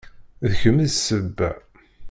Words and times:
D 0.49 0.51
kemm 0.61 0.77
i 0.85 0.87
d 0.91 0.93
sebba. 0.95 1.51